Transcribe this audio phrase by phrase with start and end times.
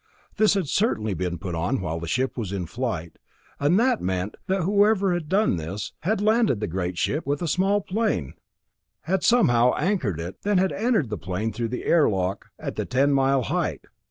[0.37, 3.19] This had certainly been put on while the ship was in flight,
[3.59, 7.39] and that meant that whoever had done this, had landed on the great ship with
[7.43, 8.33] a small plane,
[9.01, 12.85] had somehow anchored it, then had entered the plane through the air lock at the
[12.85, 13.81] ten mile height.